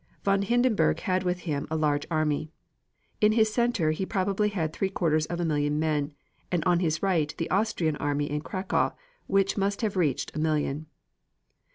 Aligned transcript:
Von 0.23 0.41
Hindenburg 0.41 1.01
had 1.01 1.21
with 1.21 1.41
him 1.41 1.67
a 1.69 1.75
large 1.75 2.07
army. 2.09 2.49
In 3.21 3.33
his 3.33 3.53
center 3.53 3.91
he 3.91 4.03
probably 4.03 4.49
had 4.49 4.73
three 4.73 4.89
quarters 4.89 5.27
of 5.27 5.39
a 5.39 5.45
million 5.45 5.77
men, 5.77 6.15
and 6.51 6.63
on 6.65 6.79
his 6.79 7.03
right 7.03 7.31
the 7.37 7.47
Austrian 7.51 7.97
army 7.97 8.27
in 8.27 8.41
Cracow, 8.41 8.95
which 9.27 9.57
must 9.57 9.81
have 9.81 9.95
reached 9.95 10.35
a 10.35 10.39
million. 10.39 10.87